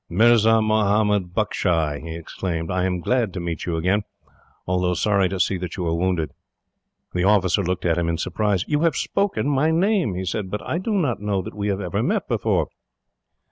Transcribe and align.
"Mirzah 0.09 0.63
Mahomed 0.63 1.31
Buckshy!" 1.35 2.01
he 2.01 2.15
exclaimed. 2.15 2.71
"I 2.71 2.85
am 2.85 3.01
glad 3.01 3.31
to 3.33 3.39
meet 3.39 3.67
you 3.67 3.75
again, 3.75 4.01
although 4.65 4.95
sorry 4.95 5.29
to 5.29 5.39
see 5.39 5.57
that 5.59 5.77
you 5.77 5.85
are 5.85 5.93
wounded." 5.93 6.31
The 7.13 7.23
officer 7.25 7.61
looked 7.61 7.85
at 7.85 7.99
him, 7.99 8.09
in 8.09 8.17
surprise. 8.17 8.65
"You 8.67 8.79
have 8.79 8.95
spoken 8.95 9.47
my 9.47 9.69
name," 9.69 10.15
he 10.15 10.25
said, 10.25 10.49
"but 10.49 10.63
I 10.63 10.79
do 10.79 10.93
not 10.93 11.21
know 11.21 11.43
that 11.43 11.53
we 11.53 11.67
have 11.67 11.81
ever 11.81 12.01
met 12.01 12.27
before." 12.27 12.69